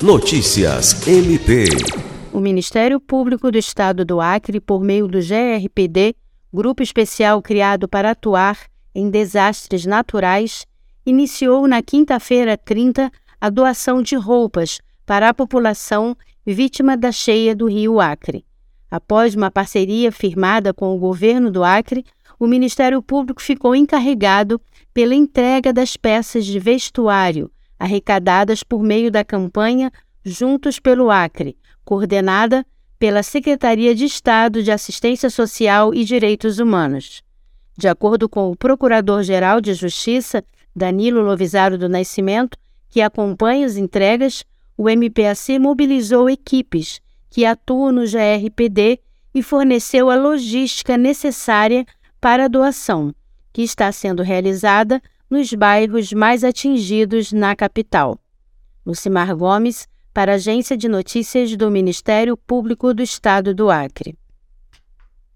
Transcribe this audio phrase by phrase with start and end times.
[0.00, 1.64] Notícias MP.
[2.32, 6.14] O Ministério Público do Estado do Acre, por meio do GRPD,
[6.54, 8.56] grupo especial criado para atuar
[8.94, 10.64] em desastres naturais,
[11.04, 17.66] iniciou na quinta-feira 30 a doação de roupas para a população vítima da cheia do
[17.66, 18.44] rio Acre.
[18.88, 22.04] Após uma parceria firmada com o governo do Acre,
[22.38, 24.60] o Ministério Público ficou encarregado
[24.94, 29.90] pela entrega das peças de vestuário arrecadadas por meio da campanha
[30.24, 32.66] Juntos pelo Acre, coordenada
[32.98, 37.22] pela Secretaria de Estado de Assistência Social e Direitos Humanos.
[37.76, 40.44] De acordo com o Procurador-Geral de Justiça,
[40.74, 42.58] Danilo Lovisaro do Nascimento,
[42.90, 44.44] que acompanha as entregas,
[44.76, 47.00] o MPAC mobilizou equipes
[47.30, 49.00] que atuam no GRPD
[49.34, 51.86] e forneceu a logística necessária
[52.20, 53.14] para a doação,
[53.52, 55.00] que está sendo realizada
[55.30, 58.18] nos bairros mais atingidos na capital.
[58.84, 64.16] Lucimar Gomes, para a Agência de Notícias do Ministério Público do Estado do Acre.